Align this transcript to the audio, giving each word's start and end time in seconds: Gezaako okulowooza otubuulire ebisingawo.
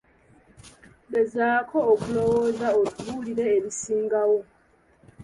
Gezaako 1.13 1.77
okulowooza 1.93 2.67
otubuulire 2.81 3.43
ebisingawo. 3.57 4.39